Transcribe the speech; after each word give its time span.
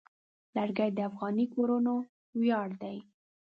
لرګی 0.55 0.89
د 0.95 0.99
افغاني 1.09 1.45
کورنو 1.53 1.95
ویاړ 2.39 2.69
دی. 2.81 2.97